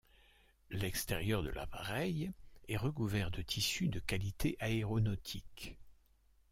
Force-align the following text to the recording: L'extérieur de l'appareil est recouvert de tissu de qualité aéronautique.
L'extérieur 0.71 1.43
de 1.43 1.49
l'appareil 1.51 2.31
est 2.67 2.75
recouvert 2.77 3.29
de 3.29 3.43
tissu 3.43 3.87
de 3.87 3.99
qualité 3.99 4.57
aéronautique. 4.59 5.77